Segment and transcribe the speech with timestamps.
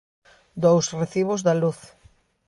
[0.63, 1.79] Dous recibos da luz.